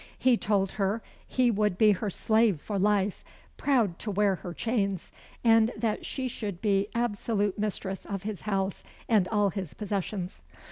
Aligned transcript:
He 0.17 0.35
told 0.35 0.71
her 0.81 1.03
he 1.27 1.51
would 1.51 1.77
be 1.77 1.91
her 1.91 2.09
slave 2.09 2.59
for 2.59 2.79
life, 2.79 3.23
proud 3.57 3.99
to 3.99 4.09
wear 4.09 4.37
her 4.37 4.51
chains; 4.51 5.11
and 5.43 5.71
that 5.77 6.07
she 6.07 6.27
should 6.27 6.59
be 6.59 6.87
absolute 6.95 7.59
mistress 7.59 8.03
of 8.07 8.23
his 8.23 8.41
house 8.41 8.83
and 9.07 9.27
all 9.27 9.51
his 9.51 9.75
possessions. 9.75 10.39